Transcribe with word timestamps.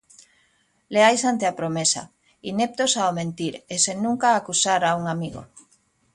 Leais 0.93 1.21
ante 1.31 1.45
a 1.47 1.57
promesa, 1.59 2.03
ineptos 2.51 2.91
ao 2.95 3.11
mentir 3.19 3.53
e 3.73 3.75
sen 3.83 3.97
nunca 4.05 4.27
acusar 4.31 4.81
a 4.85 4.91
un 4.99 5.05
amigo. 5.15 5.41